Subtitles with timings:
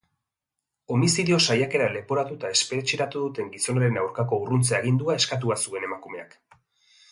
[0.93, 6.37] Homizidio saiakera leporatuta espetxeratu duten gizonaren aurkako urruntze agindua eskatua zuen emakumeak.